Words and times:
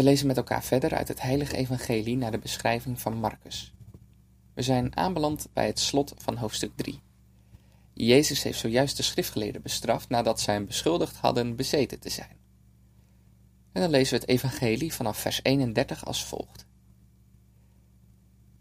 we 0.00 0.06
lezen 0.06 0.26
met 0.26 0.36
elkaar 0.36 0.64
verder 0.64 0.94
uit 0.94 1.08
het 1.08 1.22
Heilige 1.22 1.56
Evangelie 1.56 2.16
naar 2.16 2.30
de 2.30 2.38
beschrijving 2.38 3.00
van 3.00 3.16
Marcus. 3.16 3.72
We 4.54 4.62
zijn 4.62 4.96
aanbeland 4.96 5.48
bij 5.52 5.66
het 5.66 5.78
slot 5.78 6.14
van 6.16 6.36
hoofdstuk 6.36 6.72
3. 6.76 7.00
Jezus 7.92 8.42
heeft 8.42 8.58
zojuist 8.58 8.96
de 8.96 9.02
schriftgeleerden 9.02 9.62
bestraft 9.62 10.08
nadat 10.08 10.40
zij 10.40 10.54
hem 10.54 10.66
beschuldigd 10.66 11.16
hadden 11.16 11.56
bezeten 11.56 12.00
te 12.00 12.10
zijn. 12.10 12.36
En 13.72 13.80
dan 13.80 13.90
lezen 13.90 14.14
we 14.14 14.20
het 14.20 14.28
Evangelie 14.28 14.94
vanaf 14.94 15.18
vers 15.18 15.40
31 15.42 16.04
als 16.04 16.24
volgt. 16.24 16.66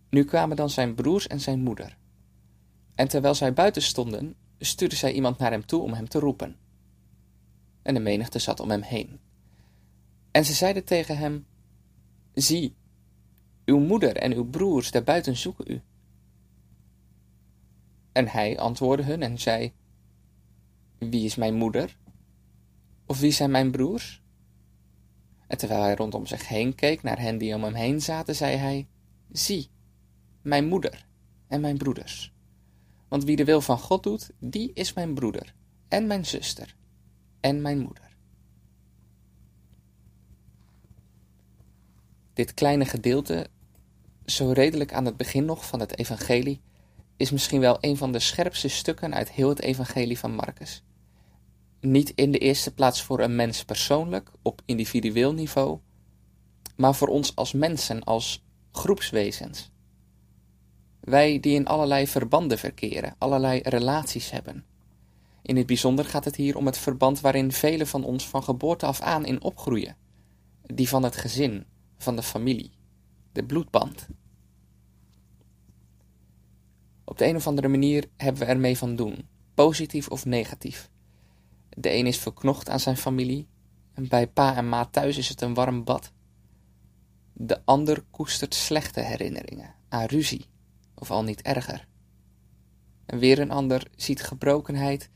Nu 0.09 0.23
kwamen 0.23 0.55
dan 0.55 0.69
zijn 0.69 0.95
broers 0.95 1.27
en 1.27 1.39
zijn 1.39 1.59
moeder. 1.59 1.97
En 2.95 3.07
terwijl 3.07 3.35
zij 3.35 3.53
buiten 3.53 3.81
stonden, 3.81 4.35
stuurde 4.57 4.95
zij 4.95 5.11
iemand 5.11 5.37
naar 5.37 5.51
hem 5.51 5.65
toe 5.65 5.81
om 5.81 5.93
hem 5.93 6.07
te 6.07 6.19
roepen. 6.19 6.57
En 7.81 7.93
de 7.93 7.99
menigte 7.99 8.39
zat 8.39 8.59
om 8.59 8.69
hem 8.69 8.81
heen. 8.81 9.19
En 10.31 10.45
ze 10.45 10.53
zeiden 10.53 10.85
tegen 10.85 11.17
hem: 11.17 11.45
Zie, 12.33 12.75
uw 13.65 13.79
moeder 13.79 14.15
en 14.15 14.33
uw 14.33 14.49
broers 14.49 14.91
daarbuiten 14.91 15.37
zoeken 15.37 15.71
u. 15.71 15.81
En 18.11 18.27
hij 18.27 18.57
antwoordde 18.59 19.05
hun 19.05 19.21
en 19.21 19.37
zei: 19.37 19.73
Wie 20.97 21.25
is 21.25 21.35
mijn 21.35 21.55
moeder? 21.55 21.97
Of 23.05 23.19
wie 23.19 23.31
zijn 23.31 23.51
mijn 23.51 23.71
broers? 23.71 24.21
En 25.47 25.57
terwijl 25.57 25.81
hij 25.81 25.95
rondom 25.95 26.25
zich 26.25 26.47
heen 26.47 26.75
keek 26.75 27.03
naar 27.03 27.19
hen 27.19 27.37
die 27.37 27.55
om 27.55 27.63
hem 27.63 27.73
heen 27.73 28.01
zaten, 28.01 28.35
zei 28.35 28.55
hij: 28.55 28.87
Zie, 29.31 29.69
mijn 30.41 30.67
moeder 30.67 31.07
en 31.47 31.61
mijn 31.61 31.77
broeders. 31.77 32.33
Want 33.07 33.23
wie 33.23 33.35
de 33.35 33.45
wil 33.45 33.61
van 33.61 33.79
God 33.79 34.03
doet, 34.03 34.31
die 34.39 34.73
is 34.73 34.93
mijn 34.93 35.13
broeder 35.13 35.55
en 35.87 36.07
mijn 36.07 36.25
zuster 36.25 36.75
en 37.39 37.61
mijn 37.61 37.79
moeder. 37.79 38.08
Dit 42.39 42.53
kleine 42.53 42.85
gedeelte, 42.85 43.47
zo 44.25 44.51
redelijk 44.51 44.93
aan 44.93 45.05
het 45.05 45.17
begin 45.17 45.45
nog 45.45 45.65
van 45.65 45.79
het 45.79 45.97
evangelie, 45.97 46.61
is 47.17 47.31
misschien 47.31 47.59
wel 47.59 47.77
een 47.81 47.97
van 47.97 48.11
de 48.11 48.19
scherpste 48.19 48.67
stukken 48.67 49.15
uit 49.15 49.31
heel 49.31 49.49
het 49.49 49.61
evangelie 49.61 50.19
van 50.19 50.35
Marcus. 50.35 50.83
Niet 51.81 52.11
in 52.15 52.31
de 52.31 52.37
eerste 52.37 52.73
plaats 52.73 53.03
voor 53.03 53.19
een 53.19 53.35
mens 53.35 53.65
persoonlijk, 53.65 54.31
op 54.41 54.61
individueel 54.65 55.33
niveau, 55.33 55.79
maar 56.75 56.95
voor 56.95 57.07
ons 57.07 57.35
als 57.35 57.53
mensen, 57.53 58.03
als 58.03 58.45
groepswezens. 58.71 59.71
Wij 60.99 61.39
die 61.39 61.55
in 61.55 61.67
allerlei 61.67 62.07
verbanden 62.07 62.57
verkeren, 62.57 63.15
allerlei 63.17 63.59
relaties 63.63 64.31
hebben. 64.31 64.65
In 65.41 65.57
het 65.57 65.65
bijzonder 65.65 66.05
gaat 66.05 66.25
het 66.25 66.35
hier 66.35 66.57
om 66.57 66.65
het 66.65 66.77
verband 66.77 67.19
waarin 67.19 67.51
velen 67.51 67.87
van 67.87 68.03
ons 68.03 68.27
van 68.27 68.43
geboorte 68.43 68.85
af 68.85 69.01
aan 69.01 69.25
in 69.25 69.41
opgroeien, 69.41 69.95
die 70.61 70.89
van 70.89 71.03
het 71.03 71.15
gezin, 71.15 71.65
van 71.99 72.15
de 72.15 72.23
familie, 72.23 72.71
de 73.31 73.43
bloedband. 73.43 74.07
Op 77.03 77.17
de 77.17 77.25
een 77.25 77.35
of 77.35 77.47
andere 77.47 77.67
manier 77.67 78.05
hebben 78.17 78.41
we 78.41 78.47
ermee 78.47 78.77
van 78.77 78.95
doen, 78.95 79.27
positief 79.53 80.07
of 80.07 80.25
negatief. 80.25 80.89
De 81.69 81.93
een 81.93 82.07
is 82.07 82.17
verknocht 82.17 82.69
aan 82.69 82.79
zijn 82.79 82.97
familie, 82.97 83.47
en 83.93 84.07
bij 84.07 84.27
pa 84.27 84.55
en 84.55 84.69
ma 84.69 84.85
thuis 84.85 85.17
is 85.17 85.29
het 85.29 85.41
een 85.41 85.53
warm 85.53 85.83
bad. 85.83 86.11
De 87.33 87.61
ander 87.65 88.03
koestert 88.11 88.53
slechte 88.53 89.01
herinneringen 89.01 89.75
aan 89.89 90.05
ruzie, 90.05 90.45
of 90.95 91.11
al 91.11 91.23
niet 91.23 91.41
erger. 91.41 91.87
En 93.05 93.19
weer 93.19 93.39
een 93.39 93.51
ander 93.51 93.87
ziet 93.95 94.23
gebrokenheid, 94.23 95.09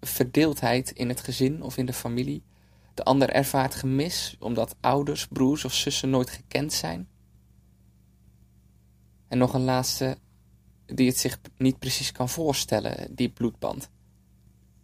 verdeeldheid 0.00 0.90
in 0.90 1.08
het 1.08 1.20
gezin 1.20 1.62
of 1.62 1.76
in 1.76 1.86
de 1.86 1.92
familie 1.92 2.42
de 2.98 3.04
ander 3.04 3.30
ervaart 3.30 3.74
gemis 3.74 4.36
omdat 4.38 4.76
ouders, 4.80 5.26
broers 5.26 5.64
of 5.64 5.74
zussen 5.74 6.10
nooit 6.10 6.30
gekend 6.30 6.72
zijn. 6.72 7.08
En 9.28 9.38
nog 9.38 9.54
een 9.54 9.64
laatste 9.64 10.18
die 10.86 11.08
het 11.08 11.18
zich 11.18 11.40
niet 11.56 11.78
precies 11.78 12.12
kan 12.12 12.28
voorstellen, 12.28 13.14
die 13.14 13.28
bloedband. 13.28 13.90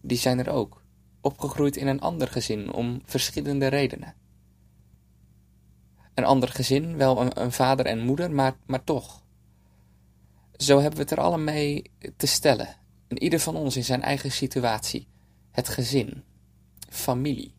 Die 0.01 0.19
zijn 0.19 0.39
er 0.39 0.49
ook, 0.49 0.83
opgegroeid 1.21 1.77
in 1.77 1.87
een 1.87 2.01
ander 2.01 2.29
gezin 2.29 2.73
om 2.73 3.01
verschillende 3.05 3.67
redenen. 3.67 4.15
Een 6.15 6.25
ander 6.25 6.49
gezin, 6.49 6.97
wel 6.97 7.37
een, 7.37 7.53
vader 7.53 7.87
en 7.87 8.05
moeder, 8.05 8.31
maar, 8.31 8.57
maar 8.67 8.85
toch. 8.85 9.23
Zo 10.57 10.75
hebben 10.75 10.97
we 10.97 11.03
het 11.03 11.11
er 11.11 11.21
alle 11.21 11.39
mee 11.39 11.91
te 12.17 12.27
stellen. 12.27 12.77
En 13.09 13.23
ieder 13.23 13.41
van 13.41 13.57
ons 13.57 13.77
in 13.77 13.85
zijn 13.85 14.03
eigen 14.03 14.33
situatie. 14.33 15.09
Het 15.51 15.69
gezin, 15.69 16.25
familie 16.89 17.55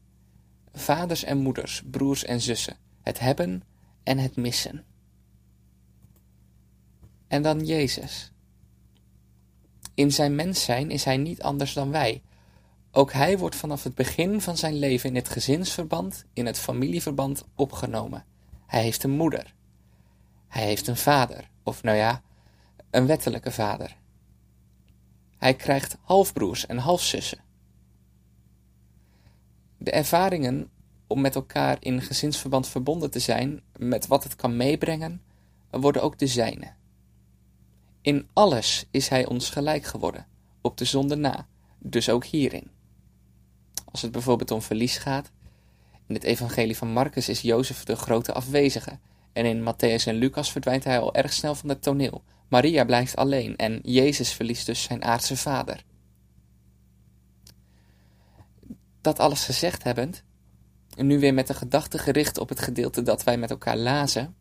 vaders 0.76 1.24
en 1.24 1.38
moeders, 1.38 1.84
broers 1.92 2.24
en 2.24 2.42
zussen, 2.42 2.78
het 3.02 3.20
hebben 3.20 3.64
en 4.04 4.18
het 4.18 4.36
missen. 4.36 4.86
En 7.28 7.42
dan 7.42 7.66
Jezus. 7.66 8.32
In 9.94 10.12
zijn 10.12 10.36
mens 10.36 10.64
zijn 10.64 10.92
is 10.92 11.04
hij 11.04 11.18
niet 11.18 11.42
anders 11.42 11.74
dan 11.74 11.92
wij. 11.92 12.22
Ook 12.92 13.14
hij 13.14 13.38
wordt 13.38 13.56
vanaf 13.56 13.84
het 13.84 13.96
begin 13.96 14.42
van 14.42 14.58
zijn 14.58 14.74
leven 14.74 15.10
in 15.10 15.16
het 15.16 15.30
gezinsverband, 15.30 16.26
in 16.34 16.46
het 16.46 16.60
familieverband 16.60 17.46
opgenomen. 17.56 18.26
Hij 18.68 18.82
heeft 18.82 19.04
een 19.04 19.12
moeder. 19.12 19.54
Hij 20.48 20.64
heeft 20.64 20.88
een 20.88 20.98
vader, 20.98 21.50
of 21.64 21.84
nou 21.84 21.98
ja, 21.98 22.22
een 22.90 23.06
wettelijke 23.06 23.52
vader. 23.52 23.96
Hij 25.38 25.54
krijgt 25.54 25.98
halfbroers 26.02 26.66
en 26.66 26.78
halfzussen. 26.78 27.45
De 29.86 29.92
ervaringen 29.92 30.70
om 31.08 31.22
met 31.22 31.36
elkaar 31.36 31.78
in 31.80 32.02
gezinsverband 32.02 32.68
verbonden 32.68 33.12
te 33.12 33.20
zijn, 33.20 33.62
met 33.78 34.08
wat 34.08 34.24
het 34.24 34.36
kan 34.36 34.58
meebrengen, 34.58 35.22
worden 35.70 36.02
ook 36.02 36.20
de 36.20 36.28
zijne. 36.28 36.74
In 38.02 38.28
alles 38.34 38.86
is 38.92 39.08
hij 39.08 39.26
ons 39.26 39.50
gelijk 39.50 39.84
geworden, 39.84 40.28
op 40.62 40.78
de 40.78 40.86
zonde 40.86 41.16
na, 41.16 41.48
dus 41.80 42.10
ook 42.10 42.26
hierin. 42.26 42.72
Als 43.92 44.02
het 44.02 44.12
bijvoorbeeld 44.12 44.52
om 44.52 44.62
verlies 44.62 44.98
gaat, 44.98 45.32
in 46.08 46.16
het 46.16 46.24
evangelie 46.24 46.78
van 46.78 46.94
Marcus 46.94 47.30
is 47.30 47.42
Jozef 47.42 47.84
de 47.84 47.96
grote 47.96 48.34
afwezige, 48.34 49.00
en 49.34 49.46
in 49.46 49.62
Matthäus 49.62 50.04
en 50.06 50.16
Lucas 50.16 50.52
verdwijnt 50.52 50.84
hij 50.84 51.00
al 51.00 51.16
erg 51.16 51.34
snel 51.34 51.56
van 51.56 51.70
het 51.70 51.82
toneel. 51.82 52.24
Maria 52.48 52.86
blijft 52.86 53.16
alleen 53.16 53.56
en 53.56 53.80
Jezus 53.84 54.34
verliest 54.34 54.66
dus 54.66 54.84
zijn 54.84 55.04
aardse 55.04 55.38
vader. 55.38 55.84
Dat 59.06 59.20
alles 59.20 59.46
gezegd 59.46 59.84
hebbend, 59.84 60.24
en 60.96 61.08
nu 61.08 61.20
weer 61.20 61.34
met 61.34 61.48
de 61.48 61.54
gedachte 61.54 61.98
gericht 61.98 62.38
op 62.38 62.50
het 62.50 62.60
gedeelte 62.60 63.02
dat 63.02 63.24
wij 63.24 63.38
met 63.38 63.50
elkaar 63.50 63.78
lazen. 63.78 64.36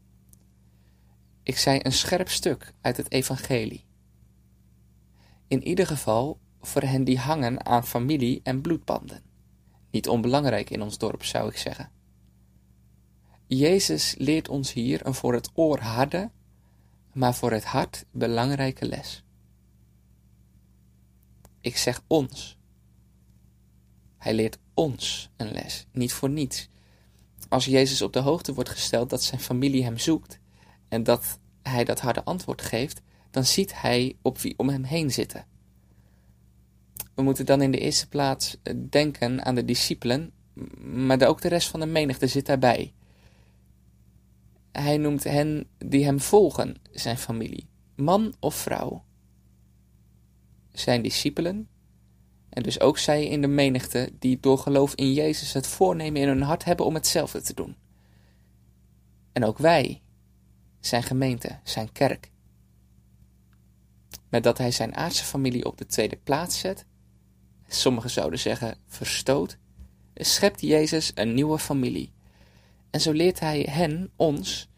Ik 1.43 1.59
zei 1.59 1.81
een 1.83 1.93
scherp 1.93 2.29
stuk 2.29 2.73
uit 2.81 2.97
het 2.97 3.11
evangelie. 3.11 3.87
In 5.49 5.67
ieder 5.67 5.87
geval 5.87 6.39
voor 6.61 6.83
hen 6.83 7.05
die 7.05 7.19
hangen 7.19 7.67
aan 7.67 7.87
familie 7.87 8.41
en 8.43 8.61
bloedbanden. 8.61 9.23
Niet 9.91 10.09
onbelangrijk 10.09 10.71
in 10.71 10.83
ons 10.83 10.99
dorp, 10.99 11.25
zou 11.25 11.49
ik 11.49 11.57
zeggen. 11.57 11.91
Jezus 13.47 14.15
leert 14.19 14.49
ons 14.49 14.73
hier 14.73 15.07
een 15.07 15.15
voor 15.15 15.35
het 15.35 15.51
oor 15.55 15.79
harde, 15.79 16.31
maar 17.13 17.35
voor 17.35 17.53
het 17.53 17.65
hart 17.65 18.05
belangrijke 18.11 18.87
les. 18.87 19.25
Ik 21.61 21.77
zeg 21.77 22.03
ons, 22.07 22.59
hij 24.25 24.35
leert 24.35 24.59
ons 24.75 25.31
een 25.37 25.53
les, 25.53 25.87
niet 25.93 26.13
voor 26.13 26.31
niets. 26.31 26.69
Als 27.49 27.65
Jezus 27.65 28.03
op 28.03 28.13
de 28.13 28.19
hoogte 28.19 28.55
wordt 28.55 28.71
gesteld 28.71 29.11
dat 29.11 29.23
zijn 29.23 29.41
familie 29.41 29.85
hem 29.85 29.99
zoekt 29.99 30.39
en 30.89 31.03
dat 31.03 31.39
hij 31.63 31.85
dat 31.85 32.01
harde 32.01 32.25
antwoord 32.25 32.63
geeft, 32.63 33.01
dan 33.31 33.45
ziet 33.45 33.81
hij 33.81 34.17
op 34.23 34.39
wie 34.39 34.55
om 34.57 34.69
hem 34.69 34.83
heen 34.83 35.11
zitten. 35.11 35.47
We 37.15 37.23
moeten 37.23 37.47
dan 37.47 37.63
in 37.63 37.71
de 37.71 37.79
eerste 37.79 38.09
plaats 38.09 38.57
eh, 38.63 38.75
denken 38.91 39.45
aan 39.45 39.55
de 39.55 39.65
discipelen, 39.65 40.33
maar 40.81 41.27
ook 41.27 41.41
de 41.41 41.49
rest 41.49 41.69
van 41.69 41.81
de 41.81 41.87
menigte 41.87 42.27
zit 42.27 42.47
daarbij. 42.47 42.93
Hij 44.73 44.97
noemt 44.97 45.25
hen 45.25 45.67
die 45.79 46.05
hem 46.05 46.21
volgen, 46.21 46.77
zijn 46.93 47.19
familie, 47.19 47.69
man 47.95 48.35
of 48.41 48.55
vrouw. 48.55 49.05
Zijn 50.73 51.03
discipelen 51.03 51.69
en 52.55 52.63
dus 52.63 52.81
ook 52.81 52.99
zij 52.99 53.27
in 53.27 53.41
de 53.41 53.47
menigte 53.47 54.13
die 54.19 54.41
door 54.41 54.59
geloof 54.59 54.95
in 54.95 55.13
Jezus 55.13 55.53
het 55.53 55.67
voornemen 55.67 56.21
in 56.21 56.29
hun 56.29 56.43
hart 56.43 56.65
hebben 56.65 56.87
om 56.87 56.95
hetzelfde 56.95 57.43
te 57.43 57.55
doen. 57.55 57.77
En 59.33 59.45
ook 59.45 59.59
wij 59.59 60.03
zijn 60.81 61.03
gemeente, 61.03 61.59
zijn 61.63 61.93
kerk. 61.93 62.31
Met 64.29 64.43
dat 64.43 64.59
hij 64.59 64.71
zijn 64.71 64.97
aardse 64.97 65.25
familie 65.25 65.65
op 65.65 65.79
de 65.79 65.87
tweede 65.87 66.17
plaats 66.17 66.59
zet, 66.59 66.87
sommigen 67.69 68.11
zouden 68.11 68.39
zeggen 68.39 68.79
verstoot, 68.87 69.57
schept 70.15 70.61
Jezus 70.61 71.13
een 71.15 71.35
nieuwe 71.35 71.59
familie. 71.59 72.13
En 72.91 73.01
zo 73.01 73.13
leert 73.13 73.41
hij 73.41 73.67
hen, 73.71 74.11
ons, 74.17 74.69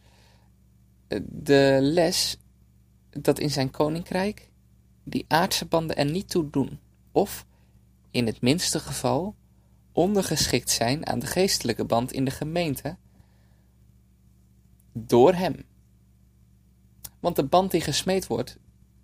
de 1.26 1.79
les 1.82 2.38
dat 3.11 3.38
in 3.38 3.50
zijn 3.50 3.70
koninkrijk 3.70 4.50
die 5.05 5.25
aardse 5.29 5.67
banden 5.67 5.96
er 5.96 6.11
niet 6.11 6.31
toe 6.31 6.50
doen, 6.50 6.81
of, 7.12 7.46
in 8.16 8.26
het 8.26 8.40
minste 8.40 8.80
geval, 8.80 9.34
ondergeschikt 9.92 10.70
zijn 10.70 11.06
aan 11.06 11.18
de 11.18 11.26
geestelijke 11.26 11.84
band 11.84 12.12
in 12.12 12.24
de 12.24 12.30
gemeente 12.30 12.96
door 14.92 15.34
hem. 15.34 15.64
Want 17.20 17.36
de 17.36 17.44
band 17.44 17.70
die 17.70 17.80
gesmeed 17.80 18.26
wordt, 18.26 18.58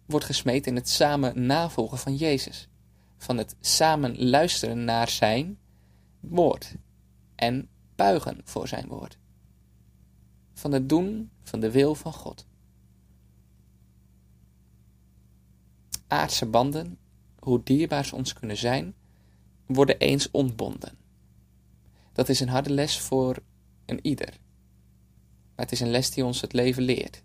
wordt 0.06 0.24
gesmeed 0.24 0.66
in 0.66 0.74
het 0.74 0.88
samen 0.88 1.46
navolgen 1.46 1.98
van 1.98 2.16
Jezus, 2.16 2.68
van 3.16 3.38
het 3.38 3.56
samen 3.60 4.28
luisteren 4.28 4.84
naar 4.84 5.08
zijn 5.08 5.58
woord 6.20 6.74
en 7.34 7.68
buigen 7.96 8.40
voor 8.44 8.68
zijn 8.68 8.86
woord, 8.88 9.18
van 10.52 10.72
het 10.72 10.88
doen 10.88 11.30
van 11.42 11.60
de 11.60 11.70
wil 11.70 11.94
van 11.94 12.12
God. 12.12 12.46
Aardse 16.06 16.46
banden, 16.46 16.98
hoe 17.38 17.62
dierbaar 17.62 18.04
ze 18.04 18.14
ons 18.14 18.32
kunnen 18.32 18.56
zijn, 18.56 18.94
worden 19.66 19.98
eens 19.98 20.30
ontbonden. 20.30 20.98
Dat 22.12 22.28
is 22.28 22.40
een 22.40 22.48
harde 22.48 22.70
les 22.70 22.98
voor 22.98 23.36
een 23.86 23.98
ieder. 24.02 24.38
Maar 25.54 25.64
het 25.64 25.72
is 25.72 25.80
een 25.80 25.90
les 25.90 26.10
die 26.10 26.24
ons 26.24 26.40
het 26.40 26.52
leven 26.52 26.82
leert. 26.82 27.22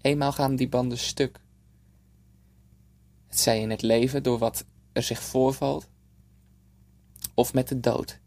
Eenmaal 0.00 0.32
gaan 0.32 0.56
die 0.56 0.68
banden 0.68 0.98
stuk. 0.98 1.40
Het 3.26 3.38
zij 3.38 3.60
in 3.60 3.70
het 3.70 3.82
leven 3.82 4.22
door 4.22 4.38
wat 4.38 4.64
er 4.92 5.02
zich 5.02 5.22
voorvalt, 5.22 5.88
of 7.34 7.52
met 7.52 7.68
de 7.68 7.80
dood. 7.80 8.20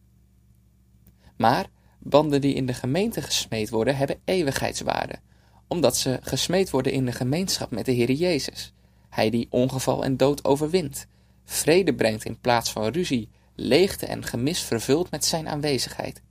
Maar 1.36 1.70
banden 2.00 2.42
die 2.42 2.54
in 2.54 2.66
de 2.66 2.74
gemeente 2.74 3.22
gesmeed 3.22 3.70
worden, 3.70 3.98
hebben 3.98 4.20
eeuwigheidswaarde, 4.26 5.20
omdat 5.68 5.98
ze 5.98 6.20
gesmeed 6.22 6.70
worden 6.70 6.92
in 6.92 7.06
de 7.06 7.12
gemeenschap 7.12 7.72
met 7.72 7.86
de 7.86 7.92
Heer 7.92 8.12
Jezus. 8.12 8.74
Hij 9.10 9.30
die 9.30 9.48
ongeval 9.50 10.04
en 10.04 10.18
dood 10.18 10.46
overwint, 10.46 11.08
vrede 11.50 11.94
brengt 11.94 12.26
in 12.26 12.40
plaats 12.40 12.72
van 12.72 12.88
ruzie, 12.88 13.30
leegte 13.56 14.06
en 14.06 14.26
gemis 14.26 14.62
vervult 14.62 15.12
met 15.12 15.26
zijn 15.26 15.48
aanwezigheid. 15.48 16.22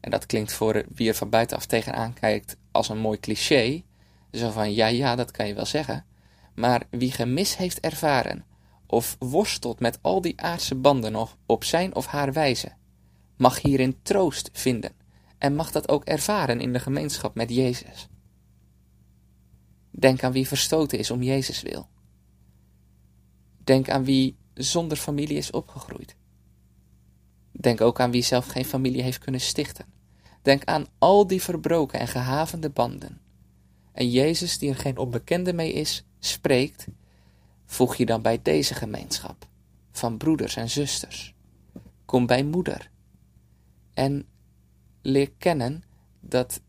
En 0.00 0.10
dat 0.10 0.26
klinkt 0.26 0.52
voor 0.52 0.84
wie 0.94 1.08
er 1.08 1.14
van 1.14 1.30
buitenaf 1.30 1.66
tegenaan 1.66 2.14
kijkt 2.14 2.56
als 2.70 2.88
een 2.88 2.98
mooi 2.98 3.20
cliché, 3.20 3.82
zo 4.32 4.50
van 4.50 4.74
ja, 4.74 4.86
ja, 4.86 5.16
dat 5.16 5.30
kan 5.30 5.46
je 5.46 5.54
wel 5.54 5.66
zeggen. 5.66 6.04
Maar 6.54 6.82
wie 6.90 7.12
gemis 7.12 7.56
heeft 7.56 7.80
ervaren, 7.80 8.44
of 8.86 9.16
worstelt 9.18 9.80
met 9.80 9.98
al 10.02 10.20
die 10.20 10.40
aardse 10.40 10.74
banden 10.74 11.12
nog 11.12 11.36
op 11.46 11.64
zijn 11.64 11.94
of 11.94 12.06
haar 12.06 12.32
wijze, 12.32 12.72
mag 13.36 13.62
hierin 13.62 13.98
troost 14.02 14.50
vinden 14.52 14.92
en 15.38 15.54
mag 15.54 15.70
dat 15.70 15.88
ook 15.88 16.04
ervaren 16.04 16.60
in 16.60 16.72
de 16.72 16.80
gemeenschap 16.80 17.34
met 17.34 17.50
Jezus. 17.50 18.08
Denk 19.90 20.22
aan 20.22 20.32
wie 20.32 20.48
verstoten 20.48 20.98
is 20.98 21.10
om 21.10 21.22
Jezus 21.22 21.62
wil. 21.62 21.88
Denk 23.68 23.90
aan 23.90 24.04
wie 24.04 24.36
zonder 24.54 24.96
familie 24.96 25.36
is 25.36 25.50
opgegroeid. 25.50 26.16
Denk 27.52 27.80
ook 27.80 28.00
aan 28.00 28.10
wie 28.10 28.22
zelf 28.22 28.46
geen 28.46 28.64
familie 28.64 29.02
heeft 29.02 29.18
kunnen 29.18 29.40
stichten. 29.40 29.86
Denk 30.42 30.64
aan 30.64 30.86
al 30.98 31.26
die 31.26 31.42
verbroken 31.42 32.00
en 32.00 32.08
gehavende 32.08 32.70
banden. 32.70 33.20
En 33.92 34.10
Jezus, 34.10 34.58
die 34.58 34.70
er 34.70 34.76
geen 34.76 34.98
onbekende 34.98 35.52
mee 35.52 35.72
is, 35.72 36.04
spreekt, 36.18 36.86
voeg 37.66 37.96
je 37.96 38.06
dan 38.06 38.22
bij 38.22 38.42
deze 38.42 38.74
gemeenschap 38.74 39.48
van 39.90 40.16
broeders 40.16 40.56
en 40.56 40.70
zusters. 40.70 41.34
Kom 42.04 42.26
bij 42.26 42.44
moeder. 42.44 42.90
En 43.94 44.26
leer 45.02 45.30
kennen 45.38 45.82
dat 46.20 46.60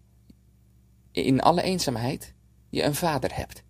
in 1.12 1.42
alle 1.42 1.62
eenzaamheid 1.62 2.34
je 2.69 2.84
een 2.84 2.95
vader 2.95 3.36
hebt. 3.36 3.63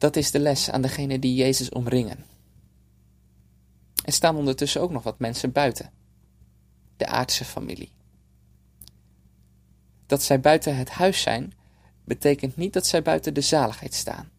Dat 0.00 0.16
is 0.16 0.30
de 0.30 0.38
les 0.38 0.70
aan 0.70 0.82
degenen 0.82 1.20
die 1.20 1.34
Jezus 1.34 1.68
omringen. 1.68 2.24
Er 4.04 4.12
staan 4.12 4.36
ondertussen 4.36 4.80
ook 4.80 4.90
nog 4.90 5.02
wat 5.02 5.18
mensen 5.18 5.52
buiten. 5.52 5.92
De 6.96 7.06
aardse 7.06 7.44
familie. 7.44 7.92
Dat 10.06 10.22
zij 10.22 10.40
buiten 10.40 10.76
het 10.76 10.90
huis 10.90 11.20
zijn, 11.20 11.52
betekent 12.04 12.56
niet 12.56 12.72
dat 12.72 12.86
zij 12.86 13.02
buiten 13.02 13.34
de 13.34 13.40
zaligheid 13.40 13.94
staan. 13.94 14.30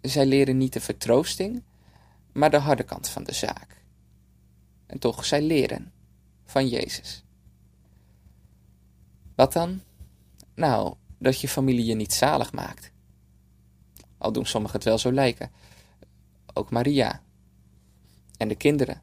Zij 0.00 0.26
leren 0.26 0.56
niet 0.56 0.72
de 0.72 0.80
vertroosting, 0.80 1.62
maar 2.32 2.50
de 2.50 2.58
harde 2.58 2.82
kant 2.82 3.08
van 3.08 3.24
de 3.24 3.34
zaak. 3.34 3.82
En 4.86 4.98
toch, 4.98 5.24
zij 5.24 5.42
leren 5.42 5.92
van 6.44 6.68
Jezus. 6.68 7.24
Wat 9.34 9.52
dan? 9.52 9.80
Nou, 10.54 10.94
dat 11.18 11.40
je 11.40 11.48
familie 11.48 11.84
je 11.84 11.94
niet 11.94 12.12
zalig 12.12 12.52
maakt. 12.52 12.92
Al 14.22 14.32
doen 14.32 14.46
sommigen 14.46 14.76
het 14.76 14.84
wel 14.84 14.98
zo 14.98 15.12
lijken. 15.12 15.50
Ook 16.54 16.70
Maria. 16.70 17.22
En 18.36 18.48
de 18.48 18.54
kinderen. 18.54 19.02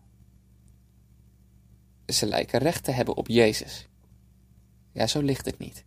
Ze 2.06 2.26
lijken 2.26 2.60
recht 2.60 2.84
te 2.84 2.92
hebben 2.92 3.18
op 3.18 3.28
Jezus. 3.28 3.88
Ja, 4.92 5.08
zo 5.08 5.22
ligt 5.22 5.46
het 5.46 5.58
niet. 5.58 5.86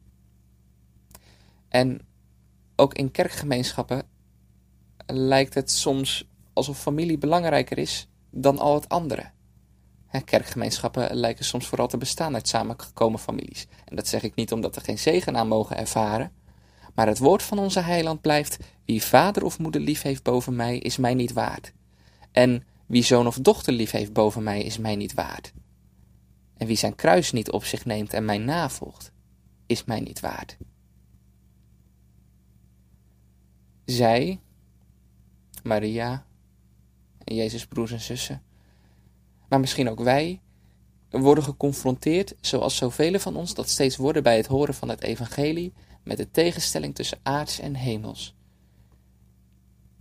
En 1.68 2.00
ook 2.76 2.94
in 2.94 3.10
kerkgemeenschappen 3.10 4.02
lijkt 5.06 5.54
het 5.54 5.70
soms 5.70 6.28
alsof 6.52 6.78
familie 6.78 7.18
belangrijker 7.18 7.78
is 7.78 8.08
dan 8.30 8.58
al 8.58 8.74
het 8.74 8.88
andere. 8.88 9.30
Kerkgemeenschappen 10.24 11.14
lijken 11.14 11.44
soms 11.44 11.66
vooral 11.66 11.88
te 11.88 11.96
bestaan 11.96 12.34
uit 12.34 12.48
samengekomen 12.48 13.18
families. 13.18 13.66
En 13.84 13.96
dat 13.96 14.08
zeg 14.08 14.22
ik 14.22 14.34
niet 14.34 14.52
omdat 14.52 14.76
er 14.76 14.82
geen 14.82 14.98
zegen 14.98 15.36
aan 15.36 15.48
mogen 15.48 15.76
ervaren, 15.76 16.32
maar 16.94 17.06
het 17.06 17.18
woord 17.18 17.42
van 17.42 17.58
onze 17.58 17.80
heiland 17.80 18.20
blijft: 18.20 18.58
Wie 18.84 19.02
vader 19.02 19.44
of 19.44 19.58
moeder 19.58 19.80
lief 19.80 20.02
heeft 20.02 20.22
boven 20.22 20.56
mij, 20.56 20.78
is 20.78 20.96
mij 20.96 21.14
niet 21.14 21.32
waard. 21.32 21.72
En 22.30 22.64
wie 22.86 23.02
zoon 23.02 23.26
of 23.26 23.38
dochter 23.38 23.72
lief 23.72 23.90
heeft 23.90 24.12
boven 24.12 24.42
mij, 24.42 24.62
is 24.62 24.78
mij 24.78 24.96
niet 24.96 25.14
waard. 25.14 25.52
En 26.56 26.66
wie 26.66 26.76
zijn 26.76 26.94
kruis 26.94 27.32
niet 27.32 27.50
op 27.50 27.64
zich 27.64 27.84
neemt 27.84 28.12
en 28.12 28.24
mij 28.24 28.38
navolgt, 28.38 29.12
is 29.66 29.84
mij 29.84 30.00
niet 30.00 30.20
waard. 30.20 30.56
Zij, 33.84 34.40
Maria 35.62 36.26
en 37.24 37.34
Jezus' 37.34 37.66
broers 37.66 37.92
en 37.92 38.00
zussen, 38.00 38.42
maar 39.48 39.60
misschien 39.60 39.88
ook 39.90 40.00
wij, 40.00 40.40
worden 41.10 41.44
geconfronteerd, 41.44 42.34
zoals 42.40 42.76
zoveel 42.76 43.18
van 43.18 43.36
ons 43.36 43.54
dat 43.54 43.68
steeds 43.68 43.96
worden 43.96 44.22
bij 44.22 44.36
het 44.36 44.46
horen 44.46 44.74
van 44.74 44.88
het 44.88 45.02
evangelie, 45.02 45.72
met 46.02 46.16
de 46.16 46.30
tegenstelling 46.30 46.94
tussen 46.94 47.18
aards 47.22 47.58
en 47.58 47.74
hemels. 47.74 48.34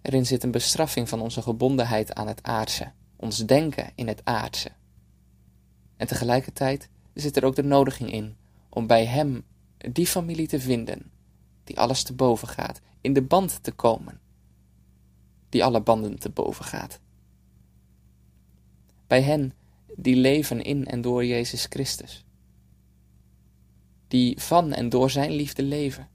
Erin 0.01 0.25
zit 0.25 0.43
een 0.43 0.51
bestraffing 0.51 1.09
van 1.09 1.21
onze 1.21 1.41
gebondenheid 1.41 2.13
aan 2.13 2.27
het 2.27 2.43
aardse, 2.43 2.91
ons 3.15 3.37
denken 3.37 3.91
in 3.95 4.07
het 4.07 4.21
aardse. 4.23 4.71
En 5.97 6.07
tegelijkertijd 6.07 6.89
zit 7.13 7.37
er 7.37 7.45
ook 7.45 7.55
de 7.55 7.63
nodiging 7.63 8.11
in 8.11 8.35
om 8.69 8.87
bij 8.87 9.05
Hem 9.05 9.43
die 9.77 10.07
familie 10.07 10.47
te 10.47 10.59
vinden, 10.59 11.11
die 11.63 11.79
alles 11.79 12.03
te 12.03 12.13
boven 12.13 12.47
gaat, 12.47 12.81
in 13.01 13.13
de 13.13 13.21
band 13.21 13.63
te 13.63 13.71
komen, 13.71 14.19
die 15.49 15.63
alle 15.63 15.81
banden 15.81 16.19
te 16.19 16.29
boven 16.29 16.65
gaat. 16.65 16.99
Bij 19.07 19.21
hen 19.21 19.53
die 19.95 20.15
leven 20.15 20.61
in 20.61 20.85
en 20.85 21.01
door 21.01 21.25
Jezus 21.25 21.65
Christus 21.69 22.25
die 24.11 24.41
van 24.41 24.73
en 24.73 24.89
door 24.89 25.09
zijn 25.09 25.31
liefde 25.31 25.63
leven. 25.63 26.07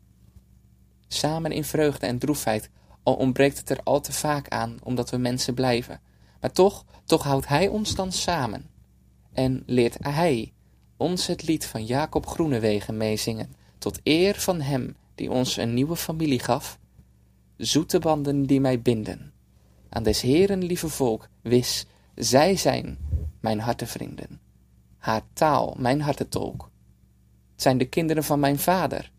Samen 1.09 1.53
in 1.53 1.65
vreugde 1.65 2.07
en 2.07 2.19
droefheid, 2.19 2.71
al 3.03 3.15
ontbreekt 3.15 3.59
het 3.59 3.71
er 3.71 3.81
al 3.83 4.01
te 4.01 4.13
vaak 4.13 4.49
aan, 4.49 4.79
omdat 4.83 5.11
we 5.11 5.17
mensen 5.17 5.55
blijven. 5.55 6.01
Maar 6.41 6.53
toch, 6.53 6.85
toch 7.05 7.23
houdt 7.23 7.49
hij 7.49 7.69
ons 7.69 7.95
dan 7.95 8.13
samen. 8.13 8.71
En 9.33 9.63
leert 9.67 9.97
hij 10.01 10.53
ons 10.97 11.27
het 11.27 11.47
lied 11.47 11.67
van 11.67 11.85
Jacob 11.85 12.27
Groenewegen 12.27 12.97
meezingen, 12.97 13.55
tot 13.79 14.01
eer 14.03 14.35
van 14.35 14.61
hem 14.61 14.97
die 15.15 15.31
ons 15.31 15.57
een 15.57 15.75
nieuwe 15.75 15.97
familie 15.97 16.41
gaf. 16.41 16.79
Zoete 17.57 17.99
banden 17.99 18.43
die 18.43 18.61
mij 18.61 18.83
binden. 18.83 19.33
Aan 19.89 20.03
des 20.03 20.21
Heeren 20.21 20.65
lieve 20.65 20.89
volk, 20.89 21.29
wis, 21.43 21.87
zij 22.15 22.57
zijn 22.57 22.99
mijn 23.41 23.61
hartevrienden. 23.61 24.41
Haar 24.99 25.23
taal, 25.33 25.75
mijn 25.79 26.01
hartetolk 26.01 26.71
zijn 27.57 27.79
de 27.79 27.89
kinderen 27.89 28.25
van 28.25 28.41
mijn 28.41 28.59
vader. 28.59 29.13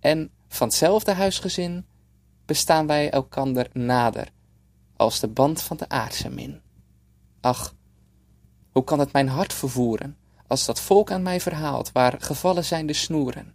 En 0.00 0.30
van 0.48 0.66
hetzelfde 0.66 1.12
huisgezin 1.12 1.86
bestaan 2.44 2.86
wij 2.86 3.10
elkander 3.10 3.68
nader, 3.72 4.32
als 4.96 5.20
de 5.20 5.28
band 5.28 5.62
van 5.62 5.76
de 5.76 5.88
aardse 5.88 6.30
min. 6.30 6.60
Ach, 7.40 7.74
hoe 8.72 8.84
kan 8.84 8.98
het 8.98 9.12
mijn 9.12 9.28
hart 9.28 9.52
vervoeren, 9.52 10.16
als 10.46 10.64
dat 10.64 10.80
volk 10.80 11.10
aan 11.10 11.22
mij 11.22 11.40
verhaalt 11.40 11.92
waar 11.92 12.16
gevallen 12.18 12.64
zijn 12.64 12.86
de 12.86 12.92
snoeren, 12.92 13.54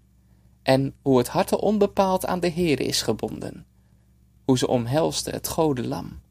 en 0.62 0.96
hoe 1.02 1.18
het 1.18 1.28
harte 1.28 1.62
onbepaald 1.62 2.26
aan 2.26 2.40
de 2.40 2.52
Heere 2.52 2.84
is 2.84 3.02
gebonden, 3.02 3.66
hoe 4.46 4.58
ze 4.58 4.68
omhelste 4.68 5.30
het 5.30 5.48
gode 5.48 5.88
lam, 5.88 6.22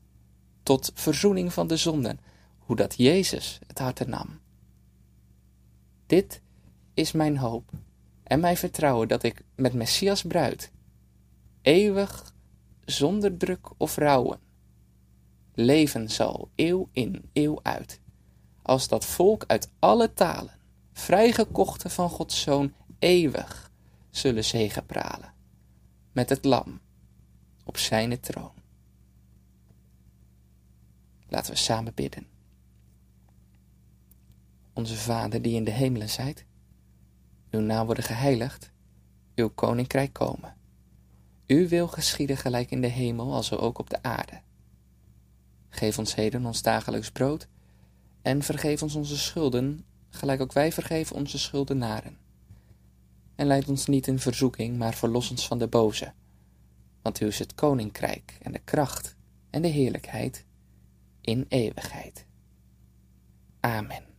tot 0.62 0.90
verzoening 0.94 1.52
van 1.52 1.66
de 1.66 1.76
zonden, 1.76 2.20
hoe 2.58 2.76
dat 2.76 2.94
Jezus 2.96 3.58
het 3.66 3.78
harte 3.78 4.08
nam. 4.08 4.40
Dit 6.06 6.41
is 6.94 7.12
mijn 7.12 7.36
hoop 7.36 7.70
en 8.22 8.40
mijn 8.40 8.56
vertrouwen 8.56 9.08
dat 9.08 9.22
ik 9.22 9.44
met 9.54 9.74
Messias 9.74 10.22
bruid, 10.22 10.72
eeuwig, 11.62 12.34
zonder 12.84 13.36
druk 13.36 13.70
of 13.76 13.96
rouwen, 13.96 14.40
leven 15.54 16.10
zal 16.10 16.50
eeuw 16.54 16.88
in, 16.92 17.30
eeuw 17.32 17.58
uit, 17.62 18.00
als 18.62 18.88
dat 18.88 19.04
volk 19.04 19.44
uit 19.46 19.70
alle 19.78 20.12
talen, 20.12 20.58
vrijgekochte 20.92 21.90
van 21.90 22.08
Gods 22.08 22.40
Zoon, 22.42 22.72
eeuwig 22.98 23.70
zullen 24.10 24.44
zegepralen, 24.44 25.32
met 26.12 26.28
het 26.28 26.44
lam 26.44 26.80
op 27.64 27.76
zijn 27.76 28.20
troon. 28.20 28.52
Laten 31.28 31.52
we 31.52 31.58
samen 31.58 31.94
bidden. 31.94 32.26
Onze 34.72 34.96
Vader 34.96 35.42
die 35.42 35.54
in 35.54 35.64
de 35.64 35.70
hemelen 35.70 36.08
zijt, 36.08 36.44
uw 37.52 37.60
naam 37.60 37.86
worden 37.86 38.04
geheiligd, 38.04 38.70
uw 39.34 39.48
koninkrijk 39.48 40.12
komen. 40.12 40.56
Uw 41.46 41.68
wil 41.68 41.88
geschieden 41.88 42.36
gelijk 42.36 42.70
in 42.70 42.80
de 42.80 42.86
hemel 42.86 43.34
als 43.34 43.52
ook 43.52 43.78
op 43.78 43.90
de 43.90 44.02
aarde. 44.02 44.40
Geef 45.68 45.98
ons 45.98 46.14
heden 46.14 46.46
ons 46.46 46.62
dagelijks 46.62 47.10
brood 47.10 47.48
en 48.22 48.42
vergeef 48.42 48.82
ons 48.82 48.94
onze 48.94 49.18
schulden, 49.18 49.84
gelijk 50.08 50.40
ook 50.40 50.52
wij 50.52 50.72
vergeven 50.72 51.16
onze 51.16 51.38
schuldenaren. 51.38 52.16
En 53.34 53.46
leid 53.46 53.68
ons 53.68 53.86
niet 53.86 54.06
in 54.06 54.18
verzoeking, 54.18 54.78
maar 54.78 54.94
verlos 54.94 55.30
ons 55.30 55.46
van 55.46 55.58
de 55.58 55.68
boze. 55.68 56.12
Want 57.02 57.20
u 57.20 57.26
is 57.26 57.38
het 57.38 57.54
koninkrijk 57.54 58.38
en 58.42 58.52
de 58.52 58.60
kracht 58.64 59.16
en 59.50 59.62
de 59.62 59.68
heerlijkheid 59.68 60.44
in 61.20 61.46
eeuwigheid. 61.48 62.26
Amen. 63.60 64.11